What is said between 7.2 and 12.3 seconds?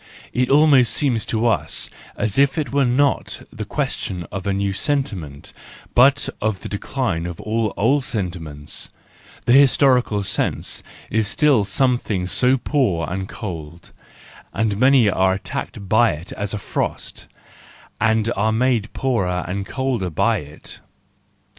of all old sentiments :—the historical sense is still some¬ thing